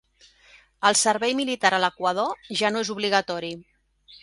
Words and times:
El 0.89 0.97
Servei 1.01 1.35
Militar 1.41 1.71
a 1.77 1.81
l'Equador 1.85 2.51
ja 2.63 2.73
no 2.75 2.83
és 2.87 2.93
obligatori. 2.97 3.55